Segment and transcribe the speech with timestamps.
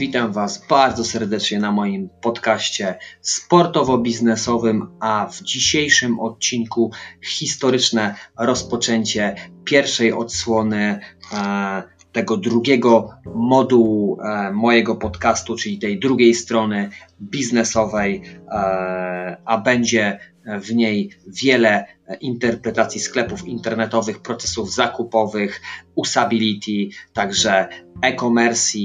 [0.00, 6.90] Witam Was bardzo serdecznie na moim podcaście sportowo-biznesowym, a w dzisiejszym odcinku
[7.24, 9.34] historyczne rozpoczęcie
[9.64, 11.00] pierwszej odsłony
[11.32, 11.82] e,
[12.12, 16.90] tego drugiego modułu e, mojego podcastu, czyli tej drugiej strony
[17.20, 20.18] biznesowej, e, a będzie
[20.62, 21.86] w niej wiele
[22.20, 25.60] interpretacji sklepów internetowych, procesów zakupowych,
[25.94, 27.68] usability, także
[28.02, 28.78] e-commerce,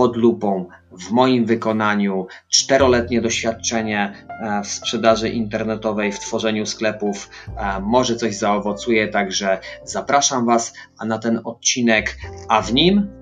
[0.00, 0.66] pod lupą.
[0.92, 8.36] W moim wykonaniu czteroletnie doświadczenie e, w sprzedaży internetowej, w tworzeniu sklepów e, może coś
[8.36, 10.72] zaowocuje, także zapraszam Was
[11.06, 12.16] na ten odcinek,
[12.48, 13.19] a w nim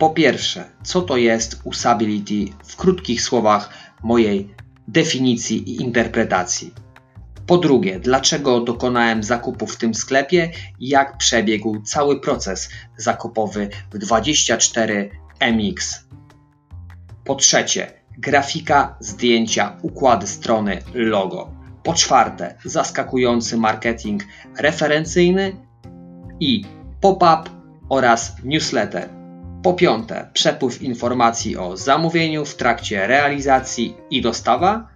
[0.00, 3.70] Po pierwsze, co to jest usability w krótkich słowach
[4.02, 4.54] mojej
[4.88, 6.74] definicji i interpretacji.
[7.46, 13.98] Po drugie, dlaczego dokonałem zakupu w tym sklepie i jak przebiegł cały proces zakupowy w
[13.98, 16.00] 24MX.
[17.24, 21.50] Po trzecie, grafika, zdjęcia, układy strony, logo.
[21.82, 24.22] Po czwarte, zaskakujący marketing
[24.58, 25.56] referencyjny
[26.40, 26.64] i
[27.00, 27.50] pop-up
[27.88, 29.19] oraz newsletter.
[29.62, 34.88] Po piąte, przepływ informacji o zamówieniu w trakcie realizacji i dostawa.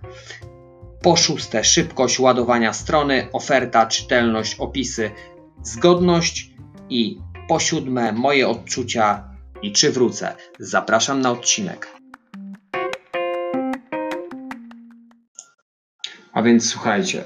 [1.03, 5.11] Po szóste, szybkość ładowania strony, oferta, czytelność, opisy,
[5.63, 6.51] zgodność.
[6.91, 9.25] I po siódme, moje odczucia
[9.63, 10.35] i czy wrócę.
[10.59, 11.89] Zapraszam na odcinek.
[16.33, 17.25] A więc słuchajcie,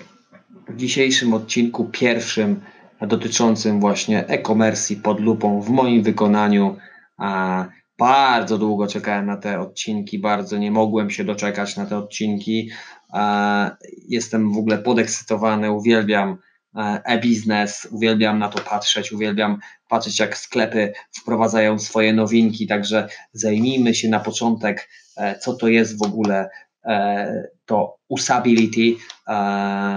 [0.68, 2.60] w dzisiejszym odcinku pierwszym
[3.00, 6.76] dotyczącym właśnie e-commerce pod lupą w moim wykonaniu
[7.98, 12.70] bardzo długo czekałem na te odcinki, bardzo nie mogłem się doczekać na te odcinki.
[14.08, 16.38] Jestem w ogóle podekscytowany, uwielbiam
[16.76, 19.58] e, e-biznes, uwielbiam na to patrzeć, uwielbiam
[19.88, 22.66] patrzeć, jak sklepy wprowadzają swoje nowinki.
[22.66, 26.50] Także zajmijmy się na początek, e, co to jest w ogóle
[26.84, 28.96] e, to usability,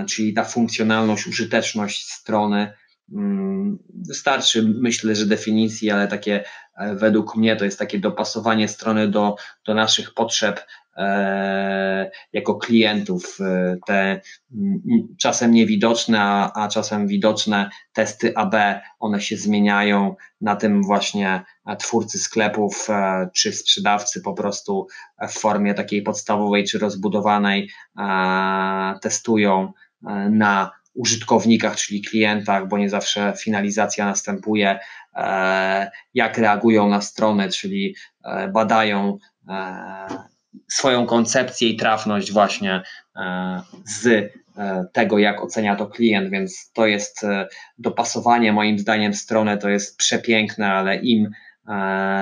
[0.09, 2.73] czyli ta funkcjonalność, użyteczność strony.
[3.13, 6.43] Mm, wystarczy, myślę, że definicji, ale takie
[6.77, 9.35] e, według mnie to jest takie dopasowanie strony do,
[9.67, 10.65] do naszych potrzeb
[10.97, 13.37] e, jako klientów.
[13.41, 14.21] E, te
[14.53, 14.81] mm,
[15.19, 18.55] czasem niewidoczne, a, a czasem widoczne testy AB,
[18.99, 20.15] one się zmieniają.
[20.41, 21.43] Na tym właśnie
[21.79, 22.87] twórcy sklepów
[23.35, 24.87] czy sprzedawcy po prostu
[25.29, 27.69] w formie takiej podstawowej czy rozbudowanej
[29.01, 29.73] testują
[30.29, 34.79] na użytkownikach, czyli klientach, bo nie zawsze finalizacja następuje,
[35.15, 39.17] e, jak reagują na stronę, czyli e, badają
[39.49, 40.07] e,
[40.67, 42.81] swoją koncepcję i trafność właśnie
[43.85, 44.31] z
[44.93, 47.25] tego, jak ocenia to klient, więc to jest
[47.77, 51.29] dopasowanie moim zdaniem strony, to jest przepiękne, ale im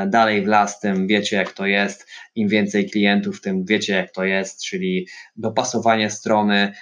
[0.07, 4.23] dalej w las, tym wiecie jak to jest, im więcej klientów, tym wiecie jak to
[4.23, 6.73] jest, czyli dopasowanie strony,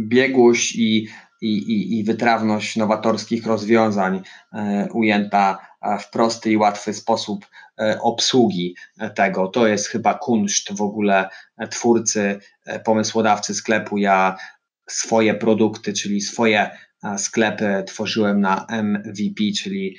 [0.07, 1.07] biegłość i,
[1.41, 4.21] i, i wytrawność nowatorskich rozwiązań
[4.93, 7.45] ujęta w prosty i łatwy sposób
[7.79, 8.75] e, obsługi
[9.15, 9.47] tego.
[9.47, 11.29] To jest chyba kunszt w ogóle
[11.69, 13.97] twórcy, e, pomysłodawcy sklepu.
[13.97, 14.37] Ja
[14.89, 16.69] swoje produkty, czyli swoje
[17.03, 19.97] e, sklepy tworzyłem na MVP, czyli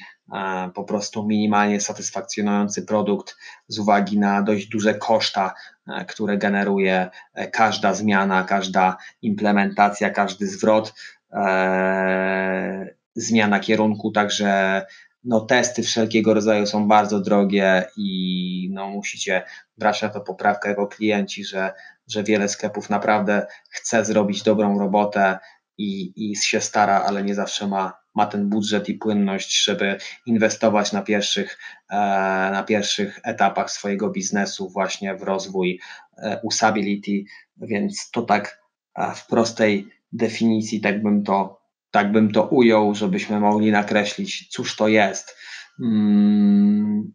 [0.75, 3.37] po prostu minimalnie satysfakcjonujący produkt
[3.69, 5.54] z uwagi na dość duże koszta,
[6.09, 7.10] które generuje
[7.52, 10.94] każda zmiana, każda implementacja, każdy zwrot,
[13.14, 14.82] zmiana kierunku, także
[15.24, 19.42] no, testy wszelkiego rodzaju są bardzo drogie i no, musicie
[19.78, 21.72] brać na to poprawkę jako klienci, że,
[22.08, 25.38] że wiele sklepów naprawdę chce zrobić dobrą robotę
[25.78, 30.92] i, i się stara, ale nie zawsze ma, ma ten budżet i płynność, żeby inwestować
[30.92, 31.58] na pierwszych,
[31.90, 31.96] e,
[32.52, 35.80] na pierwszych etapach swojego biznesu właśnie w rozwój
[36.18, 37.25] e, usability,
[37.56, 38.62] więc to tak
[38.94, 41.62] e, w prostej definicji, tak bym to
[41.92, 45.36] tak bym to ujął, żebyśmy mogli nakreślić, cóż to jest.
[45.80, 47.12] Mm,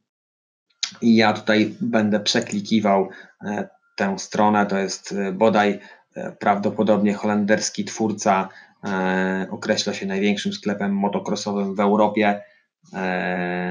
[1.01, 3.09] I ja tutaj będę przeklikiwał
[3.45, 4.65] e, tę stronę.
[4.65, 5.79] To jest e, bodaj
[6.15, 8.49] e, prawdopodobnie holenderski twórca
[9.49, 12.43] określa się największym sklepem motocrossowym w Europie.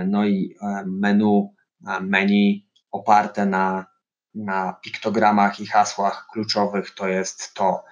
[0.07, 0.57] No i
[0.87, 1.55] menu,
[2.01, 3.87] menu oparte na,
[4.35, 7.85] na piktogramach i hasłach kluczowych to jest to,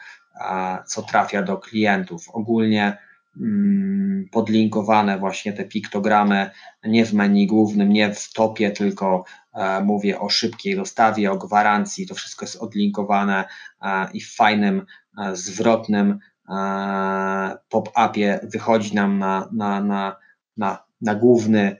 [0.86, 2.28] co trafia do klientów.
[2.32, 2.98] Ogólnie
[3.40, 6.50] mm, podlinkowane właśnie te piktogramy
[6.84, 9.24] nie w menu głównym, nie w topie, tylko
[9.84, 12.06] mówię o szybkiej dostawie, o gwarancji.
[12.06, 13.44] To wszystko jest odlinkowane
[14.12, 14.86] i w fajnym,
[15.32, 16.18] zwrotnym
[17.68, 20.16] pop-upie wychodzi nam na, na, na,
[20.56, 21.76] na, na główny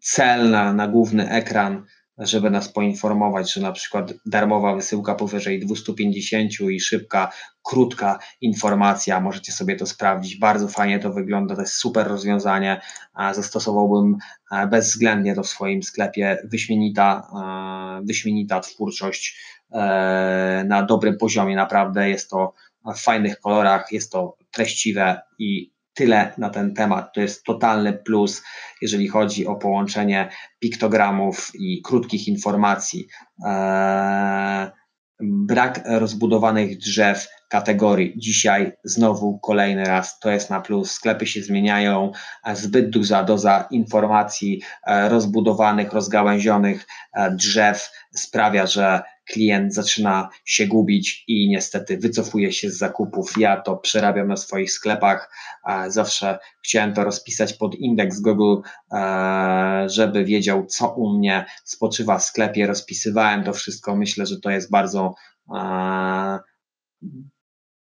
[0.00, 1.84] cel, na, na główny ekran
[2.18, 7.32] żeby nas poinformować, że na przykład darmowa wysyłka powyżej 250 i szybka,
[7.62, 10.36] krótka informacja, możecie sobie to sprawdzić.
[10.36, 12.80] Bardzo fajnie to wygląda, to jest super rozwiązanie.
[13.32, 14.16] Zastosowałbym
[14.70, 16.38] bezwzględnie to w swoim sklepie.
[16.44, 17.30] Wyśmienita,
[18.02, 19.38] wyśmienita twórczość
[19.72, 22.52] e, na dobrym poziomie, naprawdę jest to
[22.94, 27.12] w fajnych kolorach, jest to treściwe i tyle na ten temat.
[27.14, 28.42] To jest totalny plus,
[28.82, 33.08] jeżeli chodzi o połączenie piktogramów i krótkich informacji.
[33.46, 34.70] Eee,
[35.20, 38.14] brak rozbudowanych drzew kategorii.
[38.16, 40.90] Dzisiaj znowu kolejny raz to jest na plus.
[40.90, 42.12] Sklepy się zmieniają,
[42.54, 51.24] zbyt duża doza informacji e, rozbudowanych, rozgałęzionych e, drzew sprawia, że klient zaczyna się gubić
[51.28, 53.32] i niestety wycofuje się z zakupów.
[53.38, 55.30] Ja to przerabiam na swoich sklepach.
[55.88, 62.22] Zawsze chciałem to rozpisać pod indeks Google, e, żeby wiedział, co u mnie spoczywa w
[62.22, 62.66] sklepie.
[62.66, 63.96] Rozpisywałem to wszystko.
[63.96, 65.14] Myślę, że to jest bardzo
[65.54, 66.38] e,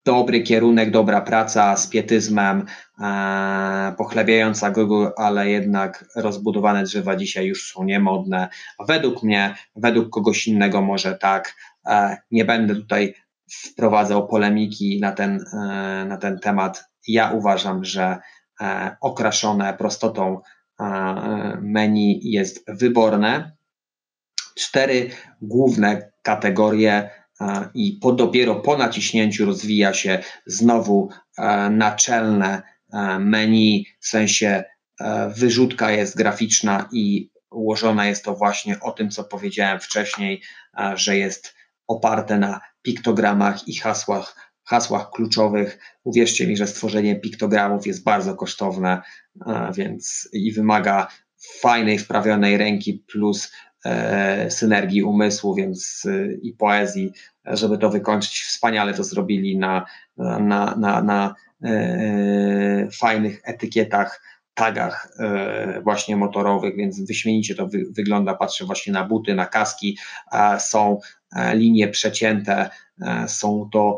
[0.05, 2.65] dobry kierunek, dobra praca z pietyzmem,
[3.01, 8.49] e, pochlebiająca Google, ale jednak rozbudowane drzewa dzisiaj już są niemodne.
[8.87, 11.55] Według mnie, według kogoś innego może tak.
[11.87, 13.13] E, nie będę tutaj
[13.51, 16.83] wprowadzał polemiki na ten, e, na ten temat.
[17.07, 18.17] Ja uważam, że
[18.61, 20.41] e, okraszone prostotą
[20.79, 20.83] e,
[21.61, 23.51] menu jest wyborne.
[24.55, 25.09] Cztery
[25.41, 27.09] główne kategorie
[27.73, 32.61] i po, dopiero po naciśnięciu rozwija się znowu e, naczelne
[32.93, 34.63] e, menu, w sensie
[34.99, 40.41] e, wyrzutka jest graficzna i ułożona jest to właśnie o tym, co powiedziałem wcześniej,
[40.95, 41.55] że jest
[41.87, 45.79] oparte na piktogramach i hasłach, hasłach kluczowych.
[46.03, 49.01] Uwierzcie mi, że stworzenie piktogramów jest bardzo kosztowne,
[49.75, 51.07] więc i wymaga
[51.61, 53.51] fajnej, wprawionej ręki plus
[54.49, 57.11] synergii umysłu, więc e, i poezji,
[57.45, 58.41] żeby to wykończyć.
[58.41, 59.85] Wspaniale to zrobili na,
[60.17, 64.21] na, na, na e, fajnych etykietach,
[64.53, 68.35] tagach e, właśnie motorowych, więc wyśmienicie to wy, wygląda.
[68.35, 69.97] Patrzę właśnie na buty, na kaski,
[70.59, 70.99] są
[71.35, 72.69] e, linie przecięte,
[73.01, 73.97] e, są to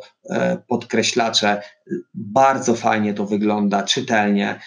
[0.67, 1.61] podkreślacze.
[2.13, 4.59] Bardzo fajnie to wygląda, czytelnie.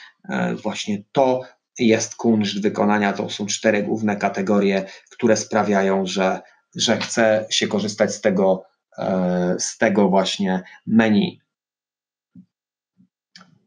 [0.62, 1.40] Właśnie to
[1.78, 3.12] jest kunszt wykonania.
[3.12, 6.40] To są cztery główne kategorie, które sprawiają, że,
[6.76, 8.64] że chce się korzystać z tego,
[8.99, 11.40] e, z tego właśnie menu.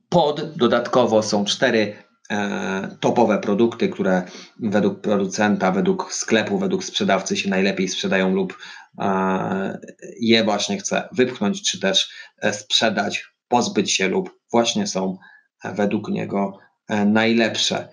[0.10, 1.96] Pod dodatkowo są cztery
[2.32, 4.24] e, topowe produkty, które
[4.60, 8.58] według producenta, według sklepu, według sprzedawcy się najlepiej sprzedają lub
[9.00, 9.80] e,
[10.20, 12.12] je właśnie chce wypchnąć, czy też
[12.52, 15.18] sprzedać, pozbyć się lub właśnie są
[15.64, 16.58] według niego
[16.90, 17.90] najlepsze.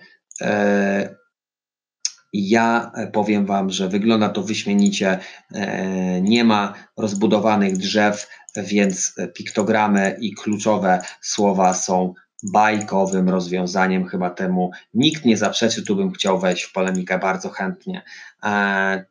[2.33, 5.19] Ja powiem Wam, że wygląda to wyśmienicie.
[5.53, 12.13] E, nie ma rozbudowanych drzew, więc piktogramy i kluczowe słowa są
[12.43, 14.07] bajkowym rozwiązaniem.
[14.07, 15.85] Chyba temu nikt nie zaprzeczy.
[15.85, 18.01] Tu bym chciał wejść w polemikę bardzo chętnie.
[18.43, 19.05] E,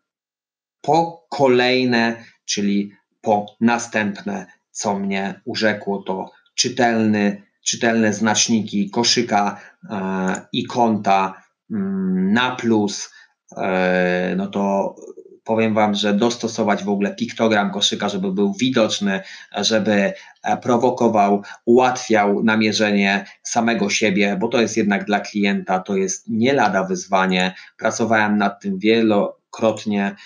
[0.80, 10.64] po kolejne, czyli po następne, co mnie urzekło, to czytelny, czytelne znaczniki koszyka e, i
[10.64, 13.10] konta mm, na plus,
[13.56, 14.94] E, no to
[15.44, 19.20] powiem Wam, że dostosować w ogóle piktogram koszyka, żeby był widoczny,
[19.56, 26.28] żeby e, prowokował, ułatwiał namierzenie samego siebie, bo to jest jednak dla klienta, to jest
[26.28, 27.54] nie lada wyzwanie.
[27.78, 30.16] Pracowałem nad tym wielokrotnie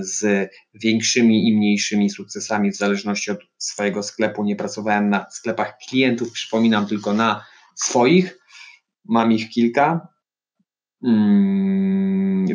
[0.00, 4.44] z większymi i mniejszymi sukcesami w zależności od swojego sklepu.
[4.44, 8.38] Nie pracowałem na sklepach klientów, przypominam tylko na swoich.
[9.04, 10.08] Mam ich kilka.
[11.02, 12.02] Hmm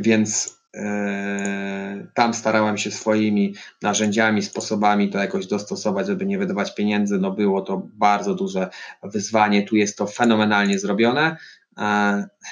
[0.02, 7.18] więc e, tam starałem się swoimi narzędziami, sposobami to jakoś dostosować, żeby nie wydawać pieniędzy.
[7.18, 8.70] No było to bardzo duże
[9.04, 9.64] wyzwanie.
[9.64, 11.38] Tu jest to fenomenalnie zrobione.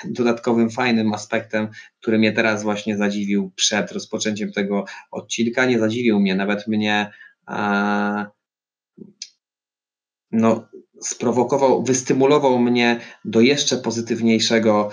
[0.05, 1.67] Dodatkowym fajnym aspektem,
[2.01, 7.11] który mnie teraz właśnie zadziwił przed rozpoczęciem tego odcinka, nie zadziwił mnie, nawet mnie
[10.31, 10.67] no,
[11.01, 14.89] sprowokował, wystymulował mnie do jeszcze pozytywniejszego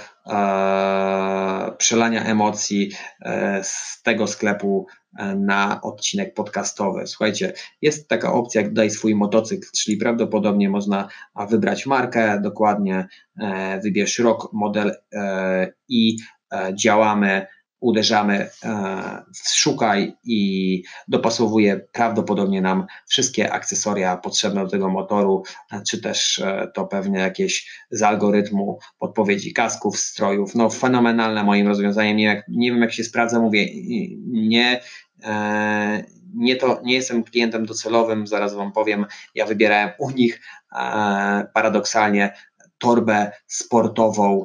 [1.78, 4.86] przelania emocji e, z tego sklepu
[5.36, 7.06] na odcinek podcastowy.
[7.06, 7.52] Słuchajcie,
[7.82, 11.08] jest taka opcja jak daj swój motocykl, czyli prawdopodobnie można
[11.48, 13.08] wybrać markę, dokładnie
[13.40, 16.16] e, wybierz rok, model e, i
[16.52, 17.46] e, działamy
[17.82, 19.22] uderzamy w e,
[19.54, 25.42] szukaj i dopasowuje prawdopodobnie nam wszystkie akcesoria potrzebne do tego motoru,
[25.88, 30.54] czy też e, to pewnie jakieś z algorytmu podpowiedzi kasków, strojów.
[30.54, 32.16] No fenomenalne moim rozwiązaniem.
[32.16, 33.66] Nie, jak, nie wiem jak się sprawdza, mówię,
[34.26, 34.80] nie
[35.24, 40.40] e, nie, to, nie jestem klientem docelowym, zaraz Wam powiem, ja wybierałem u nich
[41.54, 42.34] paradoksalnie
[42.78, 44.42] torbę sportową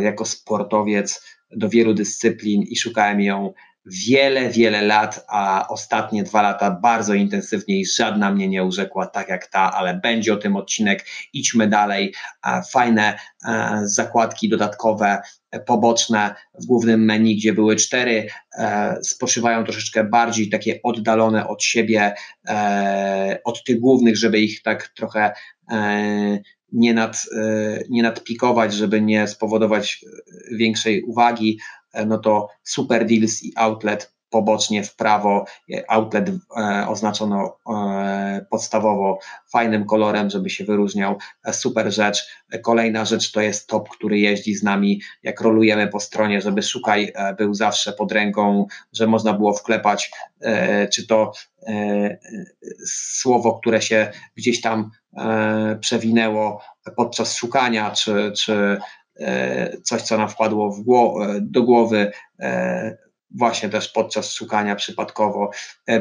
[0.00, 1.22] jako sportowiec
[1.56, 3.52] do wielu dyscyplin i szukałem ją
[3.86, 9.28] wiele, wiele lat, a ostatnie dwa lata bardzo intensywnie i żadna mnie nie urzekła tak
[9.28, 11.06] jak ta, ale będzie o tym odcinek.
[11.32, 12.14] Idźmy dalej.
[12.70, 13.18] Fajne
[13.48, 18.26] e, zakładki dodatkowe, e, poboczne w głównym menu, gdzie były cztery,
[18.58, 22.14] e, spoczywają troszeczkę bardziej takie oddalone od siebie,
[23.44, 25.32] od tych głównych, żeby ich tak trochę
[26.72, 31.58] nie, nad, e, nie nadpikować, żeby nie spowodować e, większej uwagi,
[31.92, 35.44] e, no to Super Deals i Outlet pobocznie w prawo,
[35.88, 36.30] outlet
[36.88, 37.58] oznaczono
[38.50, 39.18] podstawowo
[39.52, 41.18] fajnym kolorem, żeby się wyróżniał.
[41.52, 42.26] Super rzecz.
[42.62, 47.12] Kolejna rzecz to jest top, który jeździ z nami, jak rolujemy po stronie, żeby szukaj
[47.38, 50.10] był zawsze pod ręką, że można było wklepać,
[50.92, 51.32] czy to
[52.86, 54.90] słowo, które się gdzieś tam
[55.80, 56.62] przewinęło
[56.96, 58.78] podczas szukania, czy, czy
[59.20, 60.74] e, coś, co nam wpadło
[61.24, 62.12] e, do głowy,
[63.34, 65.50] właśnie też podczas szukania przypadkowo.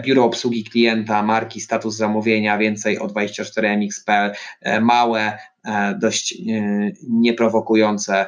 [0.01, 4.33] Biuro obsługi klienta, marki, status zamówienia, więcej o 24mx.pl,
[4.81, 5.37] małe,
[5.99, 6.37] dość
[7.09, 8.27] nieprowokujące,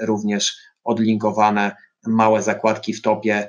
[0.00, 3.48] również odlinkowane małe zakładki w topie,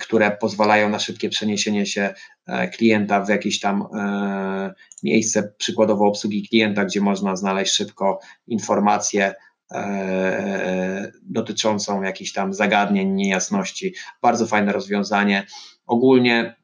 [0.00, 2.14] które pozwalają na szybkie przeniesienie się
[2.46, 9.34] e, klienta w jakieś tam e, miejsce, przykładowo obsługi klienta, gdzie można znaleźć szybko informację
[9.72, 13.94] e, dotyczącą jakichś tam zagadnień, niejasności.
[14.22, 15.46] Bardzo fajne rozwiązanie.
[15.86, 16.56] Ogólnie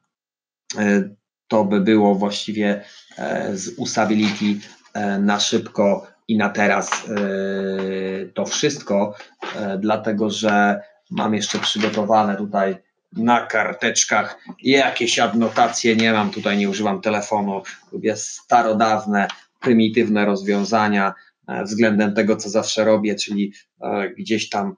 [1.47, 2.83] to by było właściwie
[3.53, 4.45] z usability
[5.19, 6.89] na szybko i na teraz
[8.33, 9.15] to wszystko,
[9.79, 12.77] dlatego że mam jeszcze przygotowane tutaj
[13.13, 17.61] na karteczkach, jakieś adnotacje nie mam, tutaj nie używam telefonu,
[17.91, 19.27] lubię starodawne,
[19.59, 21.13] prymitywne rozwiązania
[21.47, 24.75] e, względem tego, co zawsze robię, czyli e, gdzieś tam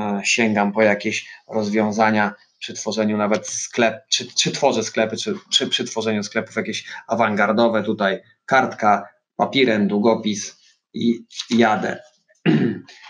[0.00, 5.68] e, sięgam po jakieś rozwiązania przy tworzeniu nawet sklep, czy, czy tworzę sklepy, czy, czy
[5.68, 10.58] przy tworzeniu sklepów jakieś awangardowe, tutaj kartka, papirem, długopis
[10.94, 12.02] i jadę.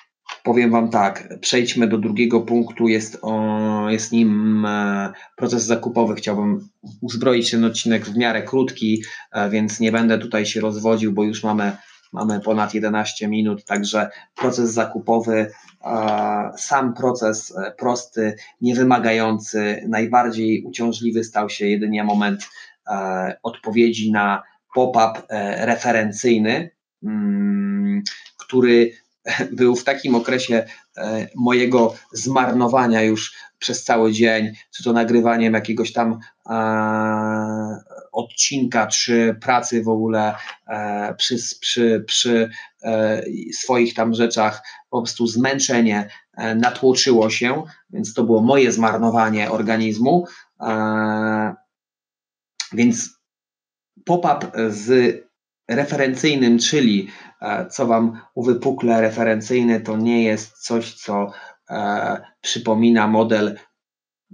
[0.49, 6.15] Powiem Wam tak, przejdźmy do drugiego punktu, jest, o, jest nim e, proces zakupowy.
[6.15, 6.69] Chciałbym
[7.01, 9.03] uzbroić ten odcinek w miarę krótki,
[9.33, 11.77] e, więc nie będę tutaj się rozwodził, bo już mamy,
[12.13, 15.51] mamy ponad 11 minut, także proces zakupowy,
[15.85, 22.49] e, sam proces prosty, niewymagający, najbardziej uciążliwy stał się jedynie moment
[23.43, 24.43] odpowiedzi na
[24.75, 25.23] pop-up
[25.59, 26.71] referencyjny,
[27.03, 28.03] mm,
[28.37, 28.93] który
[29.53, 30.67] był w takim okresie
[30.97, 36.55] e, mojego zmarnowania już przez cały dzień, czy to nagrywaniem jakiegoś tam e,
[38.13, 40.35] odcinka, czy pracy w ogóle
[40.69, 42.51] e, przy, przy, przy
[43.53, 46.09] swoich tam rzeczach, po prostu zmęczenie
[46.57, 50.27] natłoczyło się, więc to było moje zmarnowanie organizmu.
[52.73, 53.11] Więc
[54.05, 55.28] pop-up z
[55.69, 57.09] referencyjnym, czyli
[57.41, 61.31] E, co Wam uwypukle referencyjne, to nie jest coś, co
[61.71, 63.59] e, przypomina model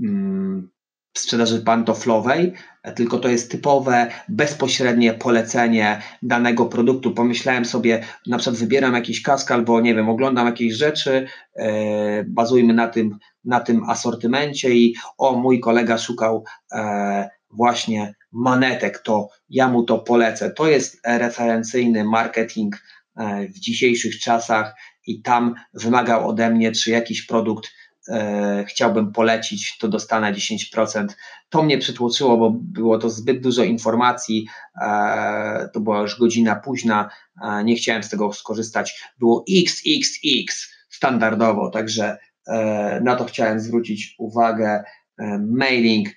[0.03, 0.71] mm,
[1.17, 7.11] sprzedaży pantoflowej, e, tylko to jest typowe, bezpośrednie polecenie danego produktu.
[7.11, 11.27] Pomyślałem sobie, na przykład wybieram jakiś kask albo nie wiem, oglądam jakieś rzeczy,
[12.27, 16.45] bazujmy na tym, na tym asortymencie i o, mój kolega szukał
[17.51, 20.51] właśnie manetek, to ja mu to polecę.
[20.51, 22.77] To jest referencyjny marketing
[23.17, 24.75] E, w dzisiejszych czasach
[25.07, 27.71] i tam wymagał ode mnie, czy jakiś produkt
[28.09, 31.07] e, chciałbym polecić, to dostanę 10%.
[31.49, 34.47] To mnie przytłoczyło, bo było to zbyt dużo informacji,
[34.83, 37.11] e, to była już godzina późna,
[37.43, 39.03] e, nie chciałem z tego skorzystać.
[39.19, 44.85] Było XXX standardowo, także e, na to chciałem zwrócić uwagę.
[45.19, 46.09] E, mailing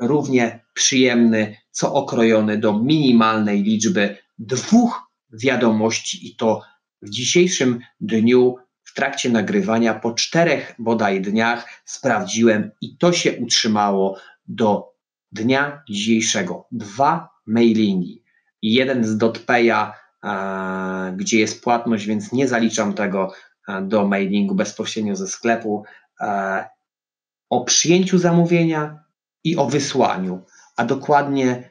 [0.00, 5.02] równie przyjemny, co okrojony do minimalnej liczby dwóch
[5.32, 6.62] wiadomości i to
[7.02, 14.18] w dzisiejszym dniu w trakcie nagrywania po czterech bodaj dniach sprawdziłem i to się utrzymało
[14.46, 14.92] do
[15.32, 16.66] dnia dzisiejszego.
[16.72, 18.22] Dwa mailingi.
[18.62, 19.92] Jeden z DotPaya,
[21.16, 23.32] gdzie jest płatność, więc nie zaliczam tego
[23.82, 25.84] do mailingu bezpośrednio ze sklepu.
[27.50, 29.05] O przyjęciu zamówienia
[29.46, 30.44] i o wysłaniu,
[30.76, 31.70] a dokładnie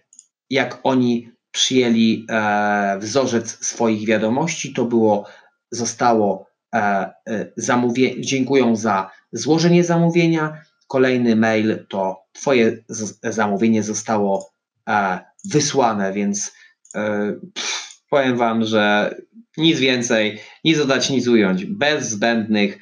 [0.49, 5.27] jak oni przyjęli e, wzorzec swoich wiadomości, to było,
[5.71, 10.61] zostało e, e, zamówienie, dziękują za złożenie zamówienia.
[10.87, 12.77] Kolejny mail to Twoje
[13.23, 14.53] zamówienie zostało
[15.45, 16.53] wysłane, więc
[17.53, 19.15] pff, powiem Wam, że
[19.57, 21.65] nic więcej, nic dodać, nic ująć.
[21.65, 22.79] Bez zbędnych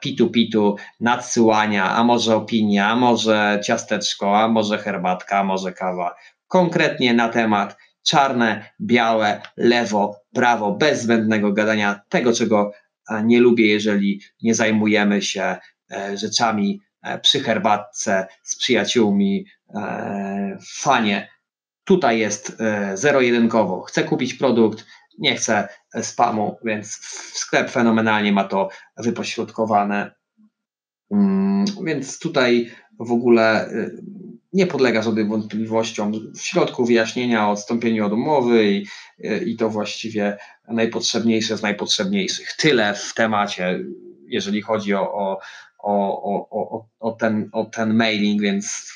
[0.00, 6.14] pitu-pitu, nadsyłania, a może opinia, a może ciasteczko, a może herbatka, a może kawa.
[6.48, 12.72] Konkretnie na temat czarne, białe, lewo, prawo, bez zbędnego gadania, tego czego
[13.24, 15.56] nie lubię, jeżeli nie zajmujemy się
[15.90, 21.28] e, rzeczami e, przy herbatce z przyjaciółmi, e, fanie.
[21.84, 22.56] Tutaj jest
[22.94, 23.80] zero-jedynkowo.
[23.80, 24.86] Chcę kupić produkt,
[25.18, 25.68] nie chcę
[26.02, 26.88] spamu, więc
[27.34, 30.14] sklep fenomenalnie ma to wypośrodkowane.
[31.10, 32.70] Mm, więc tutaj
[33.00, 33.70] w ogóle
[34.52, 36.12] nie podlega żadnym wątpliwościom.
[36.34, 38.86] W środku wyjaśnienia o odstąpieniu od umowy i,
[39.46, 42.52] i to właściwie najpotrzebniejsze z najpotrzebniejszych.
[42.52, 43.84] Tyle w temacie,
[44.26, 45.40] jeżeli chodzi o, o,
[45.78, 48.92] o, o, o, ten, o ten mailing, więc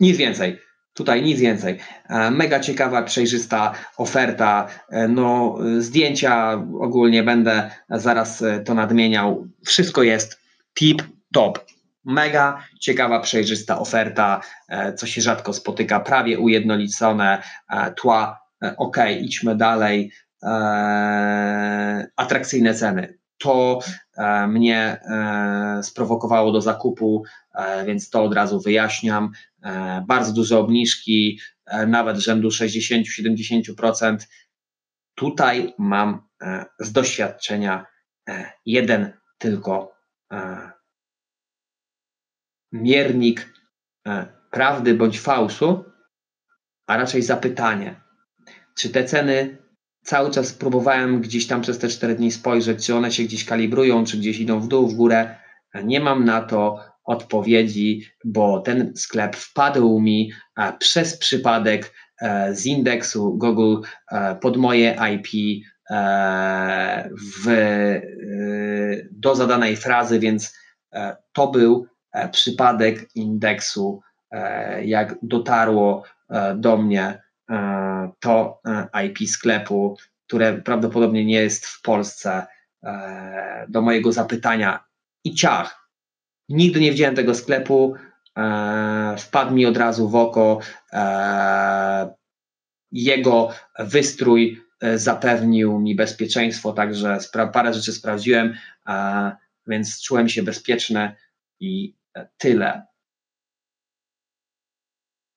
[0.00, 0.58] nic więcej.
[0.94, 1.78] Tutaj nic więcej.
[2.08, 4.68] E, mega ciekawa, przejrzysta oferta.
[4.90, 9.46] E, no, zdjęcia ogólnie będę zaraz e, to nadmieniał.
[9.66, 10.40] Wszystko jest
[10.74, 11.66] tip top.
[12.04, 14.40] Mega ciekawa, przejrzysta oferta,
[14.96, 17.42] co się rzadko spotyka, prawie ujednolicone
[17.96, 18.40] tła.
[18.76, 20.12] Ok, idźmy dalej.
[22.16, 23.18] Atrakcyjne ceny.
[23.38, 23.78] To
[24.48, 25.00] mnie
[25.82, 27.24] sprowokowało do zakupu,
[27.86, 29.30] więc to od razu wyjaśniam.
[30.06, 31.40] Bardzo duże obniżki,
[31.86, 34.16] nawet rzędu 60-70%.
[35.14, 36.28] Tutaj mam
[36.80, 37.86] z doświadczenia
[38.66, 39.92] jeden tylko
[42.72, 43.54] miernik
[44.06, 45.84] e, prawdy bądź fałszu,
[46.86, 48.00] a raczej zapytanie,
[48.78, 49.58] czy te ceny
[50.04, 54.04] cały czas próbowałem gdzieś tam przez te 4 dni spojrzeć, czy one się gdzieś kalibrują,
[54.04, 55.36] czy gdzieś idą w dół, w górę.
[55.84, 62.66] Nie mam na to odpowiedzi, bo ten sklep wpadł mi e, przez przypadek e, z
[62.66, 63.76] indeksu Google
[64.40, 65.62] pod moje IP
[67.44, 67.46] w,
[69.10, 70.54] do zadanej frazy, więc
[71.32, 77.22] to był E, przypadek indeksu, e, jak dotarło e, do mnie
[78.20, 78.60] to
[79.06, 82.46] IP sklepu, które prawdopodobnie nie jest w Polsce,
[83.68, 84.84] do mojego zapytania
[85.24, 85.81] i ciach.
[86.48, 87.94] Nigdy nie widziałem tego sklepu,
[89.18, 90.58] wpadł mi od razu w oko.
[92.92, 94.62] Jego wystrój
[94.94, 97.18] zapewnił mi bezpieczeństwo, także
[97.52, 98.56] parę rzeczy sprawdziłem,
[99.66, 101.16] więc czułem się bezpieczny
[101.60, 101.96] i
[102.38, 102.86] tyle.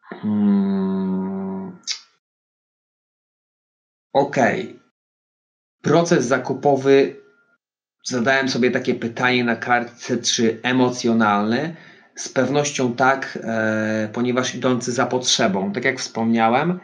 [0.09, 1.81] Hmm.
[4.13, 4.35] Ok.
[5.81, 7.24] Proces zakupowy.
[8.07, 11.75] Zadałem sobie takie pytanie na kartce, czy emocjonalny.
[12.15, 15.71] Z pewnością tak, e, ponieważ idący za potrzebą.
[15.71, 16.79] Tak jak wspomniałem,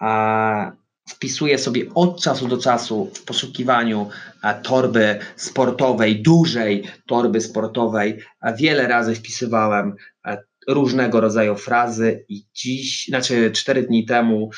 [0.00, 0.72] a
[1.08, 4.08] wpisuję sobie od czasu do czasu w poszukiwaniu
[4.62, 8.18] torby sportowej, dużej torby sportowej.
[8.58, 9.94] Wiele razy wpisywałem
[10.68, 14.50] różnego rodzaju frazy i dziś, znaczy cztery dni temu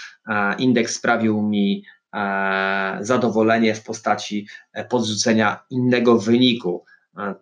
[0.59, 1.85] indeks sprawił mi
[3.01, 6.85] zadowolenie w postaci e, podrzucenia innego wyniku.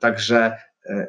[0.01, 1.09] Także e,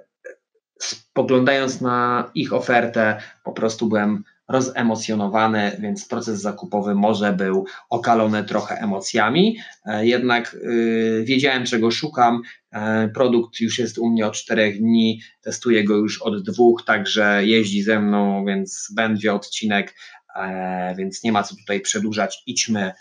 [0.79, 8.75] spoglądając na ich ofertę, po prostu byłem rozemocjonowany, więc proces zakupowy może był okalony trochę
[8.75, 12.41] emocjami, e, jednak y, wiedziałem czego szukam.
[12.71, 17.45] E, produkt już jest u mnie od czterech dni, testuję go już od dwóch, także
[17.45, 19.95] jeździ ze mną, więc będzie odcinek,
[20.35, 22.43] e, więc nie ma co tutaj przedłużać.
[22.45, 22.93] Idźmy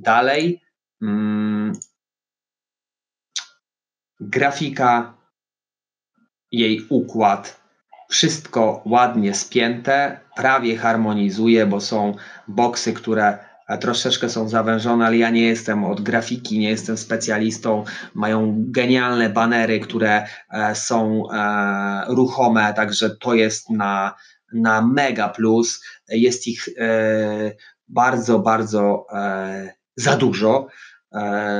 [0.00, 0.62] dalej.
[1.02, 1.72] Mm.
[4.20, 5.14] Grafika,
[6.52, 7.60] jej układ
[8.08, 12.14] wszystko ładnie spięte, prawie harmonizuje, bo są
[12.48, 13.38] boksy, które
[13.80, 17.84] troszeczkę są zawężone, ale ja nie jestem od grafiki, nie jestem specjalistą.
[18.14, 20.26] Mają genialne banery, które
[20.74, 21.22] są
[22.08, 24.14] ruchome, także to jest na,
[24.52, 25.84] na mega plus.
[26.08, 26.68] Jest ich
[27.88, 29.06] bardzo, bardzo
[29.96, 30.66] za dużo,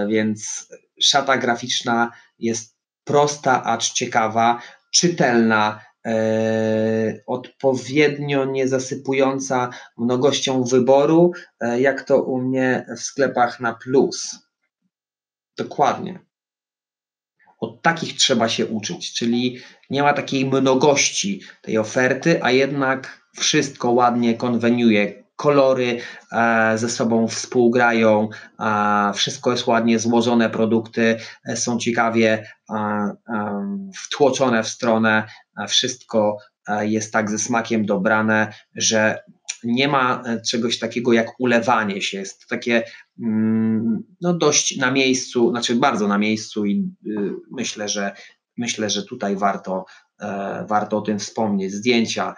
[0.08, 0.68] więc
[1.00, 12.22] szata graficzna jest prosta, acz ciekawa, czytelna, e, odpowiednio niezasypująca mnogością wyboru, e, jak to
[12.22, 14.38] u mnie w sklepach na plus.
[15.58, 16.20] Dokładnie.
[17.58, 19.58] Od takich trzeba się uczyć, czyli
[19.90, 26.00] nie ma takiej mnogości tej oferty, a jednak wszystko ładnie konweniuje, kolory
[26.32, 28.28] e, ze sobą współgrają,
[29.14, 31.16] wszystko jest ładnie złożone, produkty
[31.48, 32.48] e, są ciekawie
[33.96, 35.24] wtłoczone w stronę,
[35.68, 36.36] wszystko
[36.68, 39.18] e, jest tak ze smakiem dobrane, że
[39.64, 42.18] nie ma czegoś takiego jak ulewanie się.
[42.18, 42.82] Jest to takie
[43.22, 48.12] mm, no dość na miejscu, znaczy bardzo na miejscu i y, myślę, że
[48.58, 49.84] myślę, że tutaj warto,
[50.68, 51.72] warto o tym wspomnieć.
[51.72, 52.34] Zdjęcia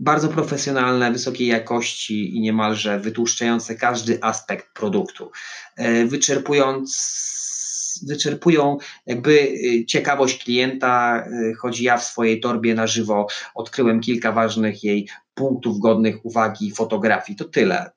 [0.00, 5.30] bardzo profesjonalne, wysokiej jakości i niemalże wytłuszczające każdy aspekt produktu.
[5.76, 7.20] E, wyczerpując
[8.08, 14.32] wyczerpują jakby y, ciekawość klienta, y, choć ja w swojej torbie na żywo odkryłem kilka
[14.32, 17.38] ważnych jej punktów godnych uwagi fotografii.
[17.38, 17.90] To tyle.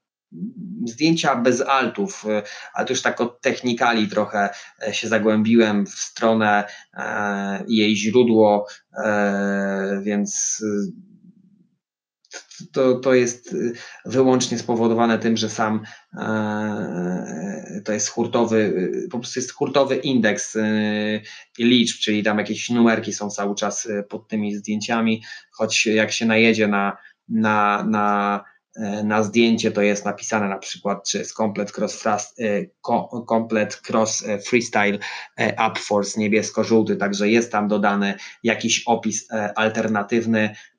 [0.85, 2.25] Zdjęcia bez altów,
[2.73, 4.49] ale to już tak od technikali trochę
[4.87, 6.63] e, się zagłębiłem w stronę
[6.93, 8.67] e, jej źródło,
[10.01, 10.61] więc
[12.71, 13.73] to, to jest y,
[14.05, 15.81] wyłącznie spowodowane tym, że sam
[16.17, 18.57] e, to jest hurtowy,
[19.05, 21.21] y, po prostu jest hurtowy indeks y,
[21.59, 26.67] liczb, czyli tam jakieś numerki są cały czas pod tymi zdjęciami, choć jak się najedzie
[26.67, 26.97] na,
[27.29, 28.43] na, na
[28.75, 32.03] e, na zdjęcie to jest napisane na przykład, czy jest komplet cross,
[33.27, 34.99] komplet cross freestyle
[35.69, 40.72] up force niebiesko-żółty, także jest tam dodany jakiś opis e, alternatywny, E,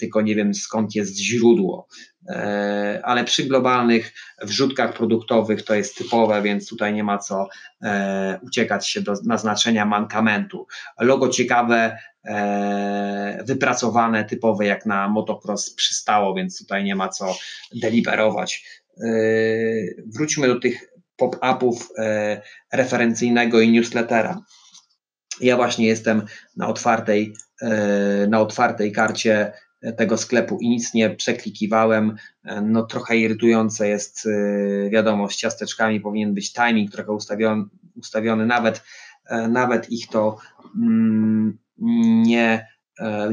[0.00, 1.88] tylko nie wiem skąd jest źródło.
[2.28, 7.48] E, ale przy globalnych wrzutkach produktowych to jest typowe, więc tutaj nie ma co
[7.82, 10.66] e, uciekać się do naznaczenia mankamentu.
[11.00, 11.98] Logo ciekawe,
[13.46, 17.36] wypracowane, typowe jak na motocross przystało, więc tutaj nie ma co
[17.82, 18.64] deliberować.
[20.06, 20.80] Wróćmy do tych
[21.16, 21.88] pop-upów
[22.72, 24.40] referencyjnego i newslettera.
[25.40, 26.22] Ja właśnie jestem
[26.56, 29.52] na otwartej E, na otwartej karcie
[29.96, 32.16] tego sklepu i nic nie przeklikiwałem.
[32.44, 37.64] E, no trochę irytujące jest e, wiadomo, z ciasteczkami powinien być timing trochę ustawiony,
[37.96, 38.82] ustawiony nawet,
[39.48, 40.36] nawet ich to
[40.76, 41.58] mm,
[42.26, 42.68] nie,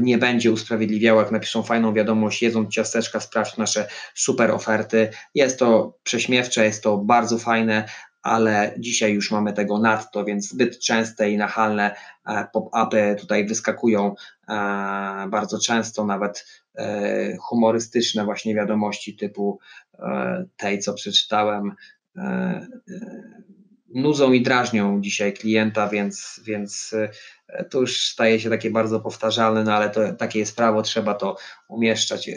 [0.02, 5.10] nie będzie usprawiedliwiało, jak napiszą fajną wiadomość, jedząc ciasteczka, sprawdź nasze super oferty.
[5.34, 7.84] Jest to prześmiewcze, jest to bardzo fajne,
[8.22, 11.94] ale dzisiaj już mamy tego nadto, więc zbyt częste i nachalne
[12.26, 14.14] e, pop-upy tutaj wyskakują
[14.48, 14.54] e,
[15.28, 19.58] bardzo często, nawet e, humorystyczne właśnie wiadomości typu
[20.56, 21.72] tej, co przeczytałem,
[23.94, 26.94] nudzą i drażnią dzisiaj klienta, więc, więc
[27.70, 31.36] to już staje się takie bardzo powtarzalne, no ale to takie jest prawo, trzeba to
[31.68, 32.30] umieszczać.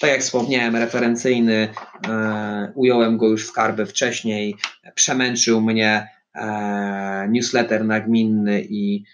[0.00, 1.68] Tak jak wspomniałem, referencyjny,
[2.08, 4.56] e, ująłem go już w karbę wcześniej,
[4.94, 9.04] przemęczył mnie e, newsletter nagminny i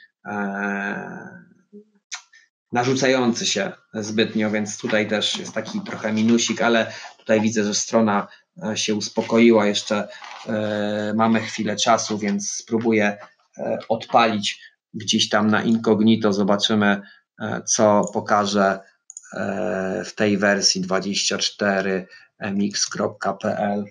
[2.72, 8.29] narzucający się zbytnio, więc tutaj też jest taki trochę minusik, ale tutaj widzę, że strona
[8.75, 10.09] się uspokoiła, jeszcze
[11.14, 13.16] mamy chwilę czasu, więc spróbuję
[13.88, 14.61] odpalić
[14.95, 17.03] gdzieś tam na incognito, zobaczymy
[17.66, 18.81] co pokaże
[19.33, 22.07] E, w tej wersji 24
[22.38, 23.85] mx.pl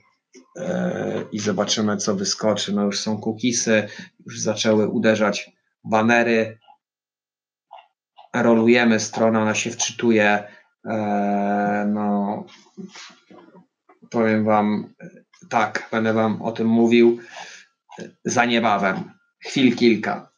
[0.58, 2.74] e, i zobaczymy, co wyskoczy.
[2.74, 3.88] No już są cookiesy,
[4.26, 5.52] już zaczęły uderzać
[5.84, 6.60] banery.
[8.36, 10.44] Rolujemy stronę, ona się wczytuje.
[10.86, 12.46] E, no,
[14.10, 14.94] powiem Wam,
[15.50, 17.20] tak, będę Wam o tym mówił
[18.26, 19.15] za niebawem.
[19.46, 20.36] Chwil kilka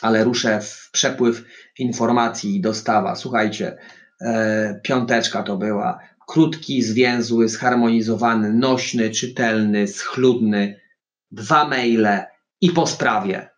[0.00, 1.44] ale ruszę w przepływ
[1.78, 3.16] informacji i dostawa.
[3.16, 3.78] Słuchajcie,
[4.20, 5.98] e, piąteczka to była.
[6.26, 10.80] Krótki, zwięzły, zharmonizowany, nośny, czytelny, schludny.
[11.30, 12.24] Dwa maile
[12.60, 13.48] i po sprawie.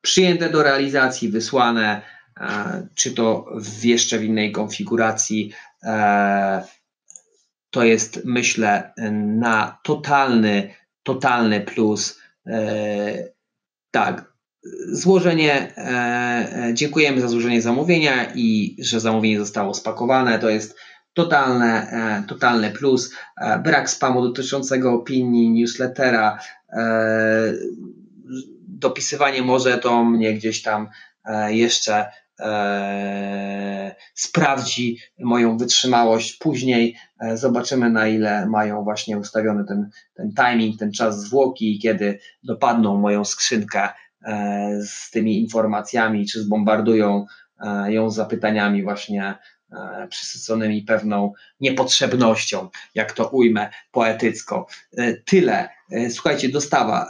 [0.00, 2.02] Przyjęte do realizacji, wysłane,
[2.40, 5.52] e, czy to w jeszcze w innej konfiguracji.
[5.82, 6.64] E,
[7.70, 12.20] to jest, myślę, na totalny, totalny plus.
[12.46, 13.33] E,
[13.94, 14.34] tak,
[14.92, 15.80] Złożenie, e,
[16.68, 20.38] e, dziękujemy za złożenie zamówienia i że zamówienie zostało spakowane.
[20.38, 20.78] To jest
[21.12, 23.14] totalne, totalny plus.
[23.64, 26.38] Brak spamu dotyczącego opinii, newslettera,
[28.68, 30.88] dopisywanie może to mnie gdzieś tam
[31.48, 32.06] jeszcze
[32.40, 36.96] e, sprawdzi moją wytrzymałość później.
[37.20, 42.98] E, zobaczymy, na ile mają właśnie ustawiony ten, ten timing, ten czas zwłoki, kiedy dopadną
[42.98, 43.88] moją skrzynkę
[44.24, 47.26] e, z tymi informacjami, czy zbombardują
[47.86, 49.34] ją zapytaniami właśnie
[50.08, 54.66] przysyconymi pewną niepotrzebnością, jak to ujmę poetycko.
[55.24, 55.68] Tyle.
[56.10, 57.08] Słuchajcie, dostawa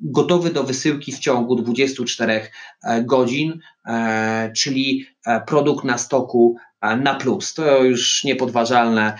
[0.00, 2.50] gotowy do wysyłki w ciągu 24
[2.84, 7.54] e, godzin, e, czyli e, produkt na stoku na plus.
[7.54, 9.18] To już niepodważalne.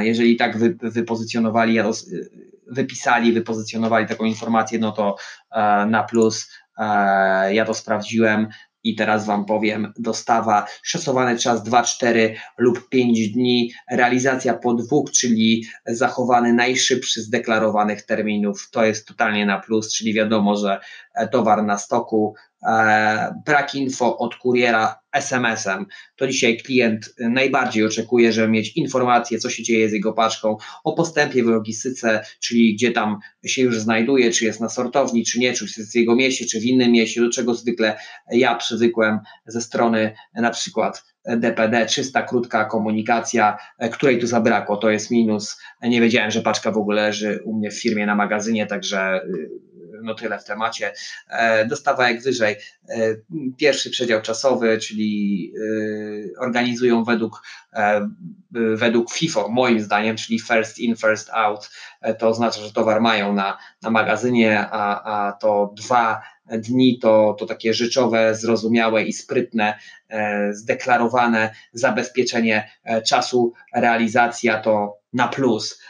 [0.00, 1.78] Jeżeli tak wypozycjonowali,
[2.66, 5.16] wypisali, wypozycjonowali taką informację, no to
[5.86, 6.50] na plus
[7.50, 8.48] ja to sprawdziłem
[8.90, 15.10] i teraz Wam powiem, dostawa, szacowany czas 2, 4 lub 5 dni, realizacja po dwóch,
[15.10, 20.80] czyli zachowany najszybszy z deklarowanych terminów, to jest totalnie na plus, czyli wiadomo, że
[21.30, 22.34] towar na stoku
[23.46, 25.86] brak info od kuriera SMS-em.
[26.16, 30.92] To dzisiaj klient najbardziej oczekuje, żeby mieć informację, co się dzieje z jego paczką, o
[30.92, 35.52] postępie w logistyce, czyli gdzie tam się już znajduje, czy jest na sortowni, czy nie,
[35.52, 37.98] czy jest w jego mieście, czy w innym mieście, do czego zwykle
[38.30, 43.58] ja przywykłem ze strony na przykład DPD, czysta, krótka komunikacja,
[43.92, 45.60] której tu zabrakło, to jest minus.
[45.82, 49.50] Nie wiedziałem, że paczka w ogóle leży u mnie w firmie na magazynie, także y,
[50.02, 50.92] no tyle w temacie.
[51.28, 52.56] E, dostawa jak wyżej.
[52.88, 52.96] E,
[53.56, 55.52] pierwszy przedział czasowy, czyli
[56.36, 57.42] e, organizują według,
[58.74, 61.70] według FIFO, moim zdaniem, czyli first in, first out.
[62.18, 67.46] To oznacza, że towar mają na, na magazynie, a, a to dwa dni to, to
[67.46, 69.78] takie rzeczowe, zrozumiałe i sprytne,
[70.50, 72.70] zdeklarowane zabezpieczenie
[73.06, 75.80] czasu, realizacja to na plus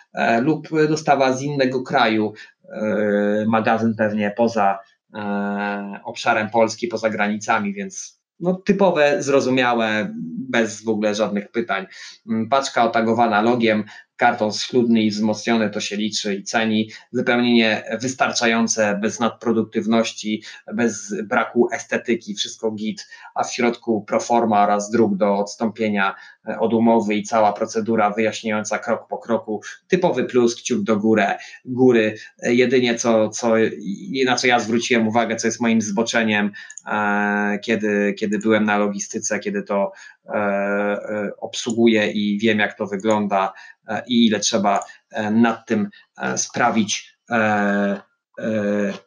[0.42, 2.32] lub dostawa z innego kraju,
[2.72, 4.78] E, magazyn pewnie poza
[5.14, 10.12] e, obszarem Polski, poza granicami, więc no, typowe, zrozumiałe,
[10.50, 11.86] bez w ogóle żadnych pytań.
[12.28, 13.84] Mm, paczka otagowana logiem,
[14.16, 16.90] karton schludny i wzmocniony to się liczy i ceni.
[17.12, 20.42] Wypełnienie wystarczające, bez nadproduktywności,
[20.74, 26.14] bez braku estetyki, wszystko git, a w środku proforma oraz druk do odstąpienia
[26.48, 29.60] e, od umowy i cała procedura wyjaśniająca krok po kroku.
[29.88, 31.26] Typowy plus, kciuk do góry,
[31.64, 32.14] góry.
[32.42, 33.52] E, jedynie co, co,
[34.26, 36.52] na co ja zwróciłem uwagę, co jest moim zboczeniem,
[36.86, 39.92] e, kiedy, kiedy byłem na logistyce, kiedy to
[41.38, 43.52] obsługuję i wiem, jak to wygląda,
[44.06, 47.16] i ile trzeba e, nad tym e, sprawić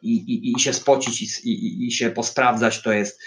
[0.02, 3.20] i, i, i się spocić i, i, i, się posprawdzać, to jest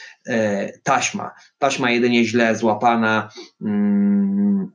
[0.83, 1.31] taśma.
[1.57, 4.71] Taśma jedynie źle złapana, hmm,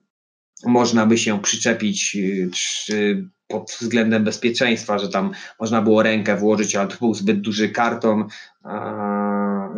[0.64, 2.16] można by się przyczepić
[2.52, 7.68] czy pod względem bezpieczeństwa, że tam można było rękę włożyć, ale to był zbyt duży
[7.68, 8.24] karton,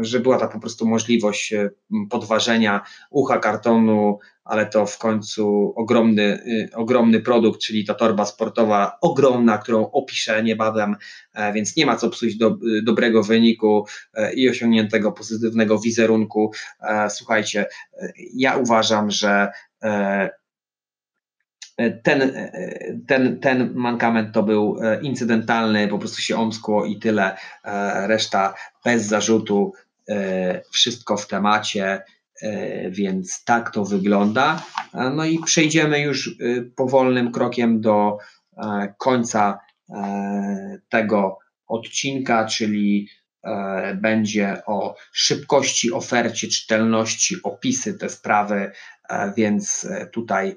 [0.00, 1.54] że była ta po prostu możliwość
[2.10, 4.18] podważenia ucha kartonu,
[4.50, 10.42] ale to w końcu ogromny, y, ogromny produkt, czyli ta torba sportowa ogromna, którą opiszę
[10.42, 10.96] niebawem,
[11.34, 16.52] e, więc nie ma co psuć do, y, dobrego wyniku e, i osiągniętego pozytywnego wizerunku.
[16.80, 17.66] E, słuchajcie,
[18.34, 19.48] ja uważam, że
[22.02, 22.32] ten,
[23.08, 27.36] ten, ten mankament to był incydentalny, po prostu się omskło i tyle.
[28.06, 29.72] Reszta bez zarzutu,
[30.70, 32.02] wszystko w temacie.
[32.42, 34.62] E, więc tak to wygląda.
[34.94, 38.18] E, no i przejdziemy już e, powolnym krokiem do
[38.98, 39.59] końca
[40.88, 43.09] tego odcinka, czyli
[43.94, 48.72] będzie o szybkości, ofercie, czytelności, opisy, te sprawy,
[49.37, 50.57] więc tutaj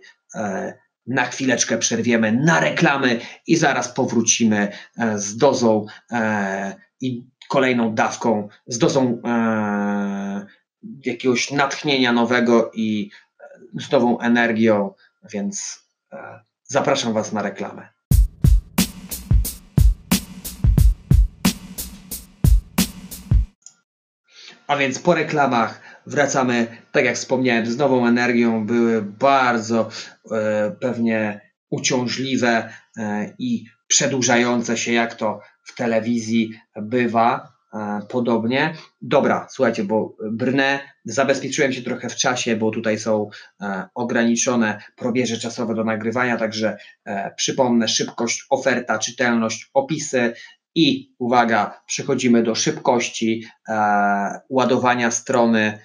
[1.07, 4.71] na chwileczkę przerwiemy na reklamy i zaraz powrócimy
[5.15, 5.85] z dozą
[7.01, 9.21] i kolejną dawką, z dozą
[11.05, 13.09] jakiegoś natchnienia nowego i
[13.79, 14.93] z nową energią,
[15.33, 15.79] więc
[16.13, 17.89] e, zapraszam Was na reklamę.
[24.67, 28.65] A więc po reklamach wracamy, tak jak wspomniałem, z nową energią.
[28.65, 29.89] Były bardzo
[30.31, 37.52] e, pewnie uciążliwe e, i przedłużające się, jak to w telewizji bywa.
[37.73, 38.73] E, podobnie.
[39.01, 43.29] Dobra, słuchajcie, bo brnę, zabezpieczyłem się trochę w czasie, bo tutaj są
[43.61, 50.33] e, ograniczone probierze czasowe do nagrywania, także e, przypomnę szybkość, oferta, czytelność, opisy
[50.75, 53.45] i uwaga, przechodzimy do szybkości
[54.49, 55.79] ładowania strony.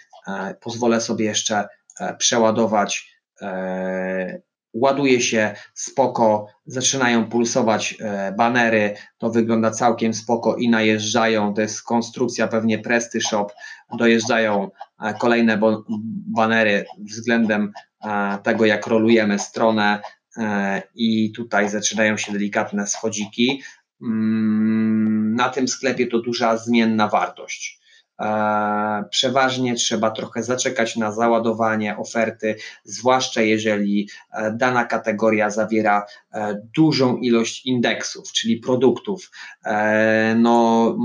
[0.61, 1.69] Pozwolę sobie jeszcze
[2.19, 3.19] przeładować
[4.75, 11.83] ładuje się spoko, zaczynają pulsować e, banery, to wygląda całkiem spoko i najeżdżają, to jest
[11.83, 13.47] konstrukcja pewnie Presty Shop,
[13.99, 14.71] dojeżdżają
[15.03, 15.61] e, kolejne
[16.27, 17.73] banery względem
[18.05, 20.01] e, tego, jak rolujemy stronę
[20.95, 23.63] i tutaj zaczynają się delikatne schodziki.
[24.03, 27.78] Mm, na tym sklepie to duża zmienna wartość.
[28.21, 36.61] E, przeważnie trzeba trochę zaczekać na załadowanie oferty, zwłaszcza jeżeli e, dana kategoria zawiera e,
[36.77, 39.31] dużą ilość indeksów, czyli produktów.
[40.37, 40.97] No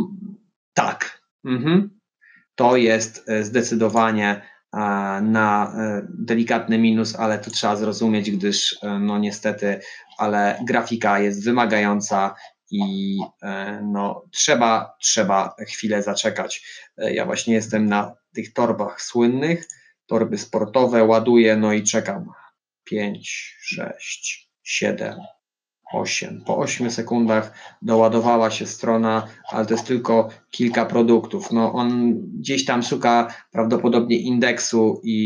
[0.73, 1.99] tak, mhm.
[2.55, 4.41] to jest zdecydowanie
[5.21, 5.75] na
[6.09, 9.79] delikatny minus, ale to trzeba zrozumieć, gdyż no niestety,
[10.17, 12.35] ale grafika jest wymagająca
[12.73, 16.65] i e, no, trzeba, trzeba chwilę zaczekać.
[16.97, 19.67] E, ja właśnie jestem na tych torbach słynnych,
[20.05, 22.29] torby sportowe, ładuję, no i czekam.
[22.83, 25.19] 5, 6, 7,
[25.93, 26.41] 8.
[26.45, 31.51] Po 8 sekundach doładowała się strona, ale to jest tylko kilka produktów.
[31.51, 35.17] No on gdzieś tam szuka prawdopodobnie indeksu i,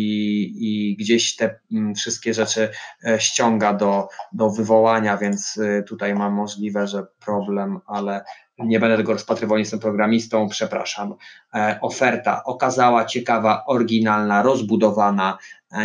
[0.59, 2.69] i gdzieś te mm, wszystkie rzeczy
[3.05, 8.23] e, ściąga do, do wywołania, więc e, tutaj mam możliwe, że problem, ale
[8.59, 11.15] nie będę tego rozpatrywał, nie jestem programistą, przepraszam.
[11.55, 15.37] E, oferta okazała, ciekawa, oryginalna, rozbudowana.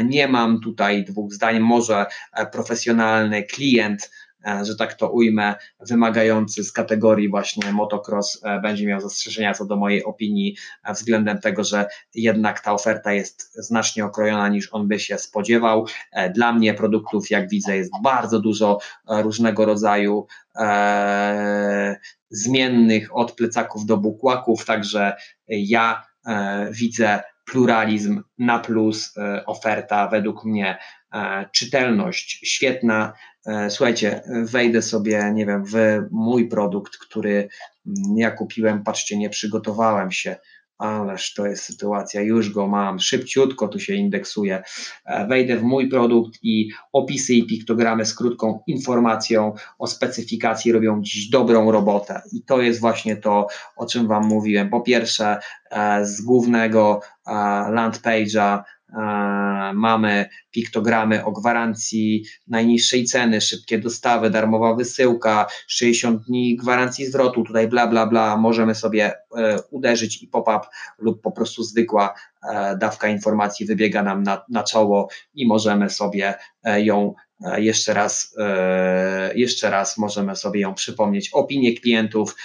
[0.04, 2.06] Nie mam tutaj dwóch zdań, może
[2.52, 4.10] profesjonalny klient
[4.62, 9.76] że tak to ujmę, wymagający z kategorii właśnie motocross e, będzie miał zastrzeżenia co do
[9.76, 15.00] mojej opinii e, względem tego, że jednak ta oferta jest znacznie okrojona niż on by
[15.00, 15.86] się spodziewał.
[16.34, 18.78] Dla mnie produktów, jak widzę, jest bardzo dużo
[19.08, 20.26] różnego rodzaju
[22.30, 25.12] zmiennych od plecaków do bukłaków, także
[25.48, 26.02] ja
[26.70, 29.14] widzę pluralizm na plus,
[29.46, 30.78] oferta według mnie
[31.52, 33.12] czytelność świetna,
[33.46, 35.74] E, słuchajcie, wejdę sobie, nie wiem, w
[36.10, 37.48] mój produkt, który
[38.16, 40.36] ja kupiłem, patrzcie, nie przygotowałem się,
[40.82, 44.62] ależ to jest sytuacja, już go mam, szybciutko tu się indeksuje.
[45.04, 51.02] E, wejdę w mój produkt i opisy i piktogramy z krótką informacją o specyfikacji robią
[51.02, 52.22] dziś dobrą robotę.
[52.32, 54.70] I to jest właśnie to, o czym Wam mówiłem.
[54.70, 55.38] Po pierwsze,
[55.70, 57.00] e, z głównego
[57.70, 58.62] land page'a
[59.74, 67.68] mamy piktogramy o gwarancji najniższej ceny, szybkie dostawy, darmowa wysyłka, 60 dni gwarancji zwrotu, tutaj
[67.68, 70.66] bla, bla, bla, możemy sobie e, uderzyć i pop-up
[70.98, 72.14] lub po prostu zwykła
[72.50, 77.14] e, dawka informacji wybiega nam na, na czoło i możemy sobie e, ją
[77.56, 78.36] jeszcze raz,
[79.34, 81.30] jeszcze raz możemy sobie ją przypomnieć.
[81.32, 82.36] Opinie klientów,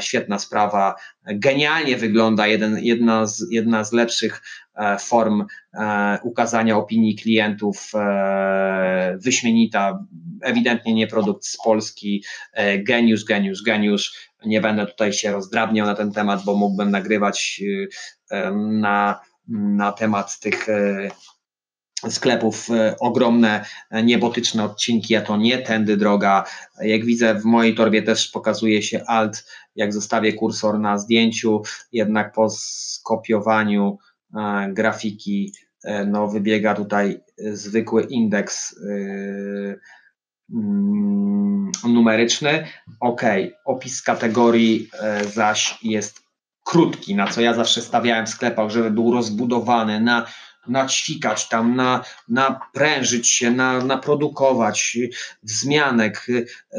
[0.00, 0.94] świetna sprawa,
[1.26, 4.63] genialnie wygląda, jeden, jedna, z, jedna z lepszych E,
[5.00, 10.06] form e, ukazania opinii klientów, e, wyśmienita,
[10.42, 12.24] ewidentnie nie produkt z Polski,
[12.78, 14.30] geniusz, geniusz, geniusz.
[14.46, 17.62] Nie będę tutaj się rozdrabniał na ten temat, bo mógłbym nagrywać
[18.54, 20.66] na, na temat tych
[22.10, 22.68] sklepów
[23.00, 26.44] ogromne, niebotyczne odcinki, a to nie tędy droga.
[26.80, 32.32] Jak widzę, w mojej torbie też pokazuje się alt, jak zostawię kursor na zdjęciu, jednak
[32.32, 33.98] po skopiowaniu
[34.68, 35.52] grafiki,
[35.84, 39.76] e, no wybiega tutaj zwykły indeks e,
[40.54, 42.66] mm, numeryczny.
[43.00, 43.22] Ok,
[43.64, 46.24] opis kategorii e, zaś jest
[46.64, 50.26] krótki, na co ja zawsze stawiałem w sklepach, żeby był rozbudowany na
[50.68, 54.98] naćwikać tam, na, naprężyć się, na, naprodukować
[55.42, 56.26] wzmianek,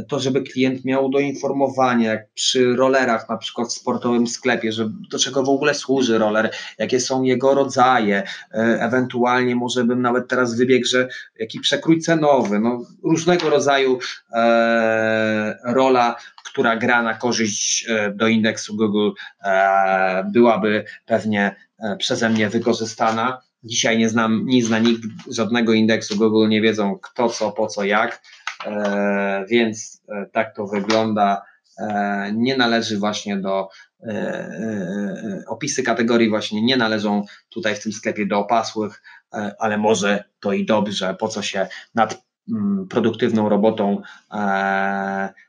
[0.07, 4.89] to żeby klient miał do informowania, jak przy rollerach na przykład w sportowym sklepie, że
[5.11, 10.27] do czego w ogóle służy roller, jakie są jego rodzaje, e, ewentualnie może bym nawet
[10.27, 11.07] teraz wybiegł, że
[11.39, 13.99] jaki przekrój cenowy, no różnego rodzaju
[14.33, 16.15] e, rola
[16.55, 19.09] która gra na korzyść e, do indeksu Google,
[19.43, 21.55] e, byłaby pewnie
[21.99, 23.41] przeze mnie wykorzystana.
[23.65, 25.01] Dzisiaj nie znam, nie zna nikt
[25.31, 28.21] żadnego indeksu Google, nie wiedzą kto, co, po co, jak,
[28.65, 31.41] e, więc e, tak to wygląda.
[31.79, 33.69] E, nie należy właśnie do
[34.03, 39.01] e, e, opisy kategorii właśnie nie należą tutaj w tym sklepie do opasłych,
[39.33, 44.01] e, ale może to i dobrze, po co się nad mm, produktywną robotą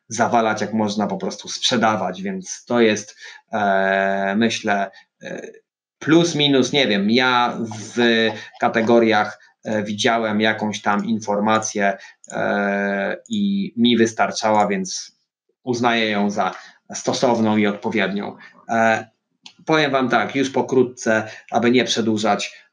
[0.08, 3.16] zawalać, jak można po prostu sprzedawać, więc to jest
[4.36, 4.90] myślę
[5.98, 7.58] plus minus, nie wiem, ja
[7.94, 7.98] w
[8.60, 15.16] kategoriach e, widziałem jakąś tam informację e, i mi wystarczała, więc
[15.62, 16.54] uznaję ją za
[16.94, 18.36] stosowną i odpowiednią.
[18.68, 19.10] E,
[19.64, 22.66] powiem Wam tak, już pokrótce, aby nie przedłużać.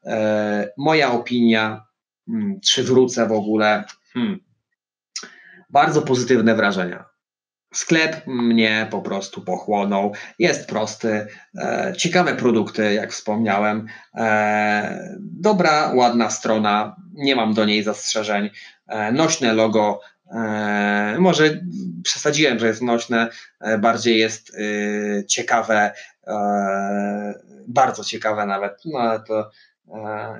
[0.76, 1.86] Moja opinia
[2.26, 3.84] hmm, czy wrócę w ogóle.
[4.12, 4.40] Hmm.
[5.70, 7.13] Bardzo pozytywne wrażenia.
[7.74, 10.12] Sklep mnie po prostu pochłonął.
[10.38, 11.26] Jest prosty,
[11.58, 13.86] e, ciekawe produkty, jak wspomniałem.
[14.14, 18.50] E, dobra, ładna strona, nie mam do niej zastrzeżeń.
[18.88, 20.00] E, nośne logo,
[20.30, 21.60] e, może
[22.02, 23.28] przesadziłem, że jest nośne,
[23.60, 25.92] e, bardziej jest e, ciekawe,
[27.68, 29.50] bardzo ciekawe nawet, no ale to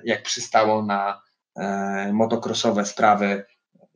[0.05, 1.23] jak przystało na
[2.13, 3.45] motocrossowe sprawy,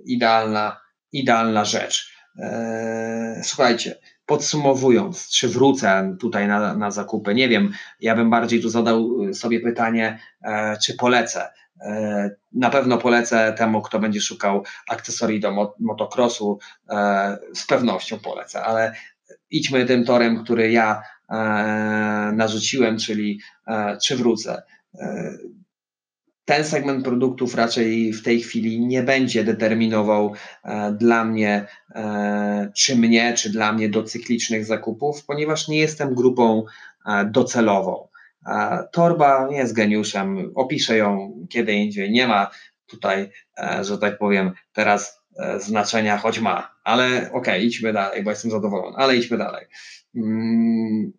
[0.05, 0.81] idealna,
[1.13, 2.18] idealna rzecz.
[2.37, 3.99] Eee, słuchajcie,
[4.29, 9.61] podsumowując, czy wrócę tutaj na, na zakupy, nie wiem, ja bym bardziej tu zadał sobie
[9.61, 11.49] pytanie, e, czy polecę.
[11.81, 16.59] E, na pewno polecę temu, kto będzie szukał akcesorii do motocrossu,
[16.91, 18.93] e, z pewnością polecę, ale
[19.51, 21.03] idźmy tym torem, który ja
[22.33, 23.41] narzuciłem, czyli
[24.03, 24.63] czy wrócę
[26.49, 30.35] ten segment produktów raczej w tej chwili nie będzie determinował
[30.65, 36.15] e, dla mnie, e, czy mnie, czy dla mnie do cyklicznych zakupów, ponieważ nie jestem
[36.15, 36.65] grupą
[37.07, 38.09] e, docelową.
[38.93, 42.11] Torba nie jest geniuszem, opiszę ją kiedy indziej.
[42.11, 42.51] Nie ma
[42.87, 43.31] tutaj,
[43.83, 45.25] że tak powiem, teraz
[45.59, 49.67] znaczenia, choć ma, ale okej, okay, idźmy dalej, bo jestem zadowolony, ale idźmy dalej.
[50.17, 51.13] Mm,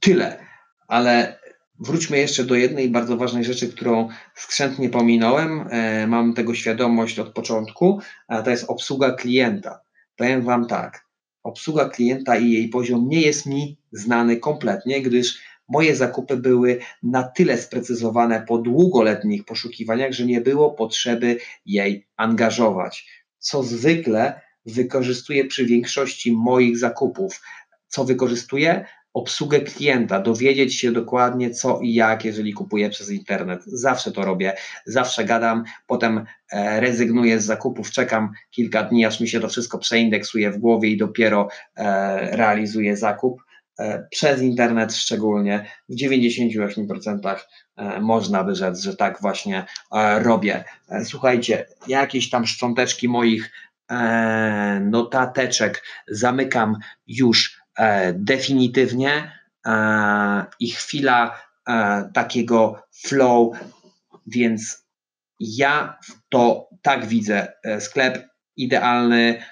[0.00, 0.44] tyle,
[0.88, 1.38] ale
[1.80, 5.68] Wróćmy jeszcze do jednej bardzo ważnej rzeczy, którą skrzętnie pominąłem.
[5.70, 9.80] E, mam tego świadomość od początku, a to jest obsługa klienta.
[10.16, 11.04] Powiem Wam tak,
[11.42, 17.22] obsługa klienta i jej poziom nie jest mi znany kompletnie, gdyż moje zakupy były na
[17.22, 23.24] tyle sprecyzowane po długoletnich poszukiwaniach, że nie było potrzeby jej angażować.
[23.38, 27.40] Co zwykle wykorzystuję przy większości moich zakupów.
[27.88, 28.84] Co wykorzystuję?
[29.18, 33.64] Obsługę klienta, dowiedzieć się dokładnie co i jak, jeżeli kupuję przez internet.
[33.66, 34.52] Zawsze to robię,
[34.86, 39.78] zawsze gadam, potem e, rezygnuję z zakupów, czekam kilka dni, aż mi się to wszystko
[39.78, 43.42] przeindeksuje w głowie i dopiero e, realizuję zakup.
[43.78, 47.36] E, przez internet szczególnie w 98%
[48.00, 49.64] można by rzec, że tak właśnie
[50.22, 50.64] robię.
[51.04, 53.50] Słuchajcie, jakieś tam szcząteczki moich
[54.80, 57.57] notateczek zamykam już
[58.14, 59.32] definitywnie
[59.66, 63.56] e, i chwila e, takiego flow,
[64.26, 64.86] więc
[65.40, 65.98] ja
[66.28, 67.52] to tak widzę.
[67.80, 69.42] Sklep idealny,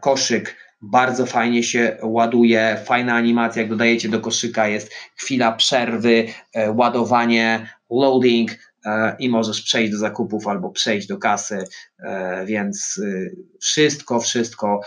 [0.00, 6.26] koszyk bardzo fajnie się ładuje, fajna animacja, jak dodajecie do koszyka jest chwila przerwy,
[6.74, 8.50] ładowanie, loading
[9.18, 11.64] i możesz przejść do zakupów albo przejść do kasy,
[12.44, 14.80] więc y, wszystko, wszystko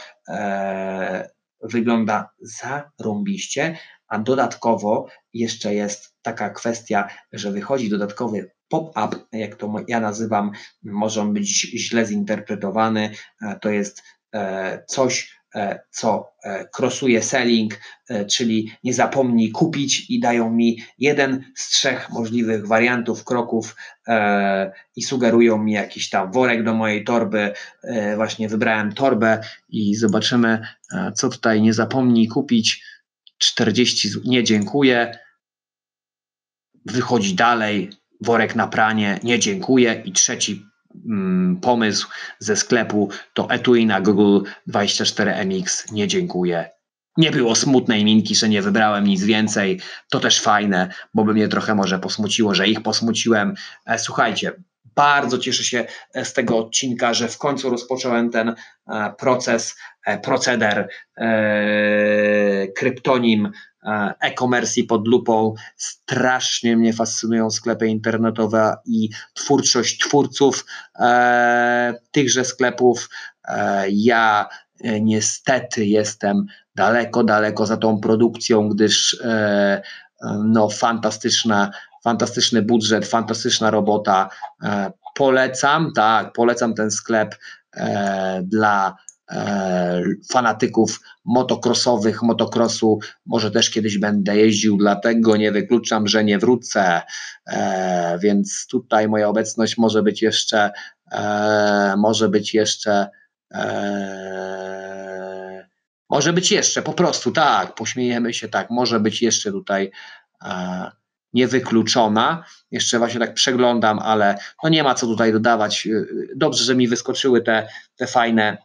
[1.63, 9.99] wygląda zarąbiście, a dodatkowo jeszcze jest taka kwestia, że wychodzi dodatkowy pop-up, jak to ja
[9.99, 10.51] nazywam,
[10.83, 13.09] może on być źle zinterpretowany,
[13.61, 14.03] to jest
[14.33, 15.42] e, coś,
[15.89, 16.33] co
[16.73, 17.79] krosuje selling,
[18.29, 23.75] czyli nie zapomnij kupić i dają mi jeden z trzech możliwych wariantów, kroków
[24.95, 27.53] i sugerują mi jakiś tam worek do mojej torby.
[28.15, 29.39] Właśnie wybrałem torbę
[29.69, 30.67] i zobaczymy,
[31.15, 32.83] co tutaj nie zapomnij kupić.
[33.37, 35.19] 40, nie dziękuję.
[36.85, 37.89] Wychodzi dalej,
[38.21, 40.01] worek na pranie, nie dziękuję.
[40.05, 40.65] I trzeci
[41.61, 42.07] pomysł
[42.39, 46.69] ze sklepu to etui na Google 24MX, nie dziękuję.
[47.17, 49.79] Nie było smutnej minki, że nie wybrałem nic więcej.
[50.09, 53.53] To też fajne, bo by mnie trochę może posmuciło, że ich posmuciłem.
[53.85, 54.51] E, słuchajcie,
[54.95, 58.49] bardzo cieszę się e, z tego odcinka, że w końcu rozpocząłem ten
[58.87, 59.75] e, proces,
[60.05, 60.89] e, proceder,
[62.77, 63.51] kryptonim
[64.19, 65.53] e-commerce pod lupą.
[65.75, 70.65] Strasznie mnie fascynują sklepy internetowe i twórczość twórców
[72.11, 73.09] tychże sklepów.
[73.89, 74.49] Ja
[75.01, 79.17] niestety jestem daleko, daleko za tą produkcją, gdyż
[80.45, 81.71] no, fantastyczna
[82.03, 84.29] fantastyczny budżet, fantastyczna robota.
[84.63, 87.35] E, polecam, tak, polecam ten sklep
[87.75, 88.95] e, dla
[89.31, 92.99] e, fanatyków motocrossowych, motocrossu.
[93.25, 97.01] Może też kiedyś będę jeździł, dlatego nie wykluczam, że nie wrócę.
[98.19, 100.71] Więc tutaj moja obecność może być jeszcze,
[101.97, 103.09] może być jeszcze.
[106.09, 109.91] Może być jeszcze, po prostu tak, pośmiejemy się, tak, może być jeszcze tutaj
[111.33, 112.45] niewykluczona.
[112.71, 115.87] Jeszcze właśnie tak przeglądam, ale no nie ma co tutaj dodawać.
[116.35, 118.57] Dobrze, że mi wyskoczyły te, te fajne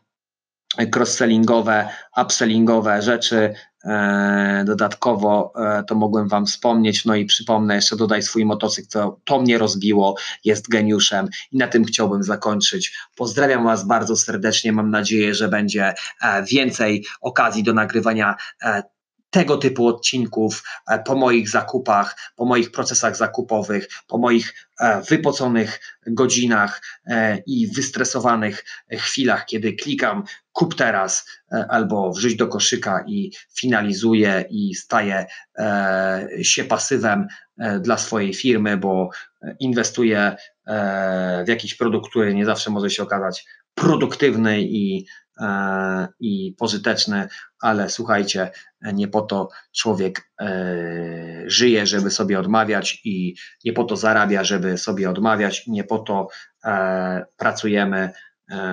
[0.97, 3.55] cross-sellingowe, upsellingowe rzeczy.
[3.85, 9.21] E, dodatkowo e, to mogłem Wam wspomnieć, no i przypomnę jeszcze, dodaj swój motocykl, to,
[9.25, 12.99] to mnie rozbiło, jest geniuszem i na tym chciałbym zakończyć.
[13.16, 18.37] Pozdrawiam Was bardzo serdecznie, mam nadzieję, że będzie e, więcej okazji do nagrywania
[19.31, 20.62] tego typu odcinków
[21.07, 24.68] po moich zakupach, po moich procesach zakupowych, po moich
[25.09, 26.83] wypoconych godzinach
[27.47, 30.24] i wystresowanych chwilach, kiedy klikam
[30.59, 35.26] kup teraz e, albo wrzuć do koszyka i finalizuję i staję
[35.59, 37.26] e, się pasywem
[37.59, 39.11] e, dla swojej firmy, bo
[39.61, 40.37] inwestuję
[41.45, 45.07] w jakiś produkt, który nie zawsze może się okazać produktywny i,
[46.20, 47.28] i pożyteczny,
[47.61, 48.51] ale słuchajcie,
[48.82, 50.30] nie po to człowiek
[51.47, 53.34] żyje, żeby sobie odmawiać i
[53.64, 56.28] nie po to zarabia, żeby sobie odmawiać, nie po to
[57.36, 58.11] pracujemy,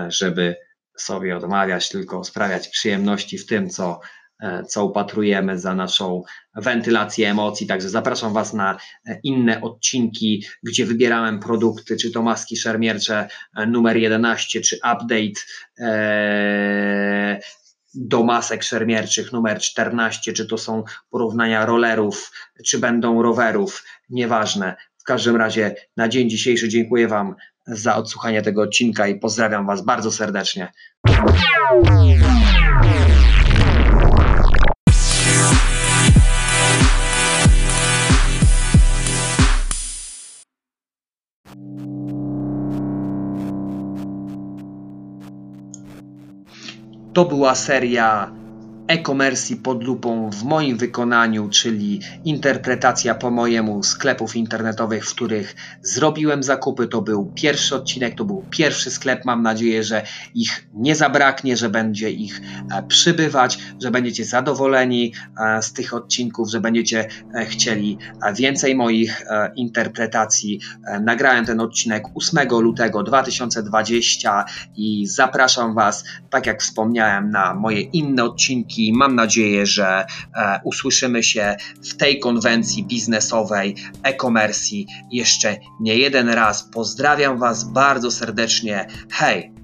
[0.07, 0.55] żeby
[0.97, 4.25] sobie odmawiać, tylko sprawiać przyjemności w tym, co, e,
[4.68, 6.24] co upatrujemy za naszą
[6.56, 7.68] wentylację emocji.
[7.68, 8.78] Także zapraszam Was na
[9.08, 13.28] e, inne odcinki, gdzie wybierałem produkty, czy to maski szermiercze
[13.58, 15.42] e, numer 11, czy update.
[17.98, 22.32] do masek szermierczych numer 14, czy to są porównania rollerów,
[22.66, 24.76] czy będą rowerów, nieważne.
[24.98, 27.36] W każdym razie na dzień dzisiejszy dziękuję Wam
[27.68, 30.72] za odsłuchanie tego odcinka i pozdrawiam Was bardzo serdecznie.
[47.16, 48.28] To była seria
[48.88, 56.44] e-commerce pod lupą w moim wykonaniu, czyli interpretacja po mojemu sklepów internetowych, w których zrobiłem
[56.44, 56.88] zakupy.
[56.88, 59.26] To był pierwszy odcinek, to był pierwszy sklep.
[59.26, 60.04] Mam nadzieję, że
[60.36, 66.50] ich nie zabraknie, że będzie ich e, przybywać, że będziecie zadowoleni e, z tych odcinków,
[66.50, 67.98] że będziecie e, chcieli
[68.38, 69.26] więcej moich
[69.56, 70.60] interpretacji.
[71.02, 78.24] Nagrałem ten odcinek 8 lutego 2020 i zapraszam Was, tak jak wspomniałem, na moje inne
[78.24, 80.06] odcinki Mam nadzieję, że
[80.36, 81.56] e, usłyszymy się
[81.92, 84.76] w tej konwencji biznesowej e-commerce
[85.12, 86.70] jeszcze nie jeden raz.
[86.74, 88.88] Pozdrawiam Was bardzo serdecznie.
[89.12, 89.55] Hej!